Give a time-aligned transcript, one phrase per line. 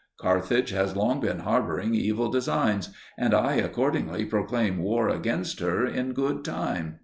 [0.19, 6.13] Carthage has long been harbouring evil designs, and I accordingly proclaim war against her in
[6.13, 6.95] good time.